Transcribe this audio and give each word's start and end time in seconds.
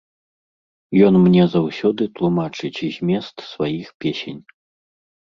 Ён 1.07 1.13
мне 1.25 1.43
заўсёды 1.55 2.07
тлумачыць 2.19 2.81
змест 2.97 3.35
сваіх 3.51 3.93
песень. 4.07 4.41